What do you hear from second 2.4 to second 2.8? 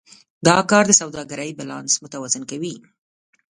کوي.